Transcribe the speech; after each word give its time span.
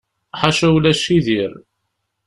Ḥaca 0.39 0.67
ulac 0.75 1.03
i 1.17 1.19
dir. 1.25 1.51